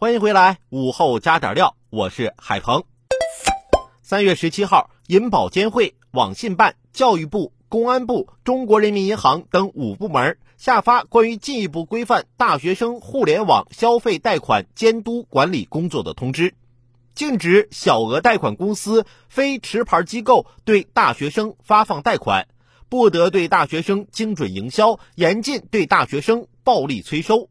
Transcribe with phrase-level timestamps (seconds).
[0.00, 2.84] 欢迎回来，午后加点料，我是海鹏。
[4.00, 16.54] 三月十七号，银保监会、网信办、教育部、公安部、中国人民银行等五部门下发关于进一步规范大学生互联网消费贷款监督管理工作的通知，
[17.16, 22.46] 禁止小额贷款公司、非持牌机构对大学生发放贷款，
[22.88, 27.50] 不得对大学生精准营销，严禁对大学生暴力催收。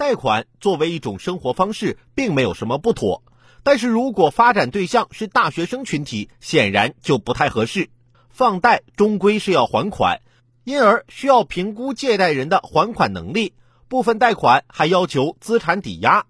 [0.00, 3.22] 贷款作为一种生活方式，并没有什么不妥，
[3.62, 7.90] 但是如果发展对象是大学生群体，显然就不太合适。
[8.30, 10.22] 放贷终归是要还款，
[10.64, 13.52] 因而需要评估借贷人的还款能力。
[13.88, 16.24] 部分贷款还要求资产抵押。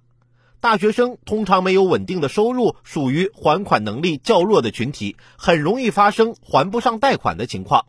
[0.58, 7.86] 大学生通常没有稳定的收入，属于还款能力较弱的群体，很容易发生还不上贷款的情况。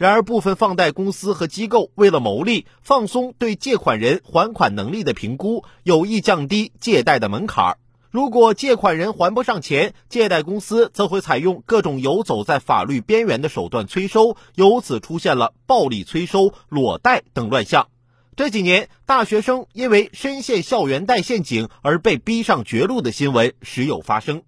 [0.00, 7.76] 然而，部分放贷公司和机构为了牟利，放松对借款人还款能力的评估，有意降低借贷的门槛。
[8.10, 17.88] 如果借款人还不上钱，借贷公司则会采用各种游走在法律边缘的手段催收，由此出现了暴力催收、裸贷等乱象。
[18.36, 24.44] 这几年，大学生因为深陷校园贷陷阱而被逼上绝路的新闻时有发生。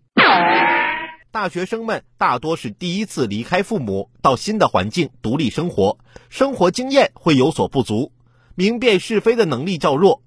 [1.33, 5.97] 大学生们大多是第一次离开父母到新的环境独立生活，
[6.28, 8.12] 生活经验会有所不足，
[8.55, 10.22] 明辨是非的能力较弱，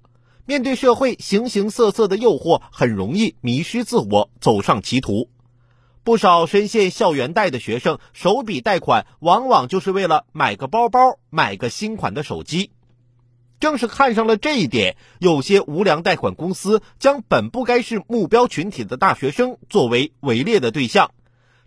[0.46, 5.30] 面对社会形形色色的诱惑，很容易迷失自我，走上歧途。
[6.02, 12.72] 不少深陷校园贷的学生，首笔贷款往往就是为了买个包包、买个新款的手机。
[13.58, 21.12] 正是看上了这一点，有些无良贷款公司将本不该是目标群体的大学生作为围猎的对象，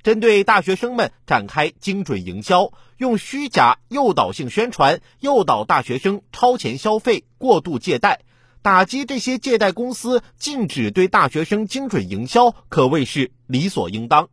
[0.03, 8.21] 针对大学生们展开精准营销，用虚假诱导性宣传诱导大学生超前消费、过度借贷，
[8.61, 14.29] 打击这些借贷公司，禁止对大学生精准营销，可谓是理所应当。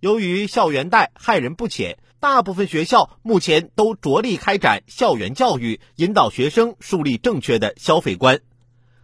[0.00, 1.98] 由于校园贷害人不浅。
[2.18, 8.40] 大部分学校目前都着力开展校园教育，引导学生树立正确的消费观。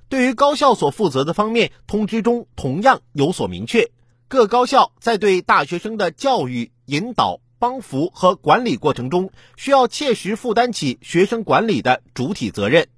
[0.08, 3.90] 对于高校所负责的方面，通知中同样有所明确。
[4.28, 12.88] 各高校在对大学生的教育、引导、帮扶和管理过程中，需要切实负担起学生管理的主体责任。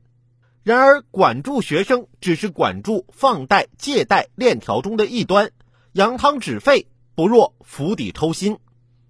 [0.63, 5.51] 然而，管住学生只是管住放贷、借贷链条中的一端，
[5.93, 8.59] 扬汤止沸不若釜底抽薪。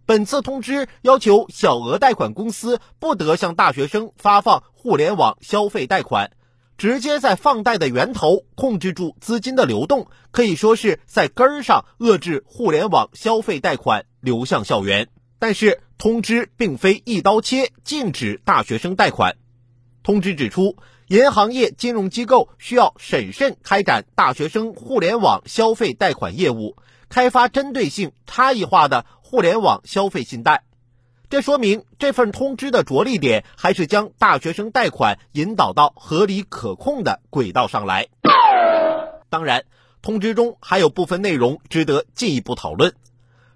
[0.07, 6.33] 本次通知要求，小额贷款公司不得向大学生发放互联网消费贷款，
[6.77, 15.09] 直接在放贷的源头控制住资金的流动，可以说是在根儿上遏制互联网消费贷款流向校园。
[15.39, 19.37] 但是，通知并非一刀切禁止大学生贷款。
[20.03, 20.77] 通知指出，
[21.09, 26.77] 银行业金融机构需要审慎开展大学生互联网消费贷款业务，
[27.15, 29.07] 开发针对性、差异化的。
[29.23, 30.65] 互联网消费信贷，
[31.31, 38.09] 这说明这份通知的着力点还是将大学生贷款引导到合理可控的轨道上来。
[39.29, 39.65] 当然，
[40.03, 42.95] 通知中还有部分内容值得进一步讨论，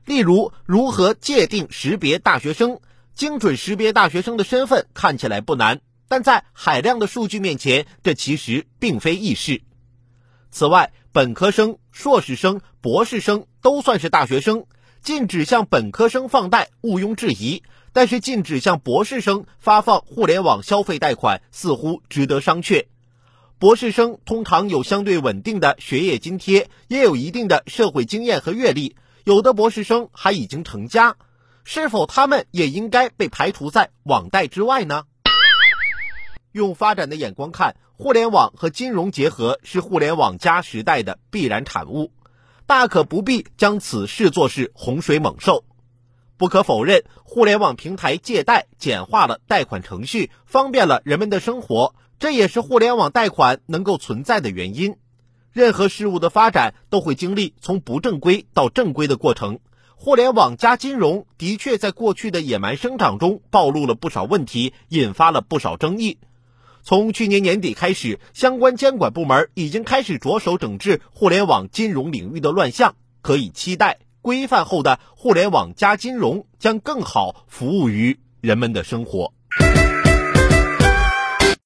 [0.04, 2.78] 例如如何界定识别大学生。
[3.16, 9.62] 精准识别大学生的身份看起来不难，但在海量的数据面前，这其实并非易事。
[10.50, 14.64] 此外，本科生、硕士生、博士生都算是大学生。
[15.00, 22.86] 禁止向本科生放贷，毋庸置疑；但是禁止向博士生发放互联网消费贷款，似乎值得商榷。
[23.58, 31.16] 博士生通常有相对稳定的学业津贴，也有一定的社会经验和阅历，有的博士生还已经成家，
[31.62, 35.04] 是否他们也应该被排除在网贷之外呢？
[36.58, 42.12] 用发展的眼光看，互联网和金融结合是互联网加时代的必然产物。
[42.66, 45.64] 大可不必将此视作是洪水猛兽。
[46.36, 54.96] 不可否认，互联网平台借贷简化了贷款程序，方便了人们的生活，这也是互联网贷款能够存在的原因。
[55.50, 59.60] 任何事物的发展都会经历从不正规到正规的过程。
[59.96, 66.18] 互联网加金融的确在过去的野蛮生长中暴露了不少问题，引发了不少争议。
[66.88, 79.34] 从去年年底开始，相关监管部门已经开始着手整治互联网金融领域的乱象，可以期待规范后的互联网加金融将更好服务于人们的生活。